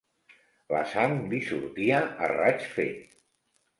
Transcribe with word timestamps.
La 0.75 0.79
sang 0.93 1.13
li 1.33 1.41
sortia 1.49 1.99
a 2.25 2.31
raig 2.33 2.67
fet. 2.79 3.07